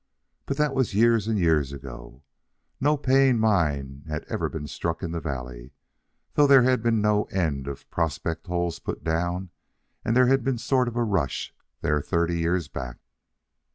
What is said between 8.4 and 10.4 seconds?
holes put down and there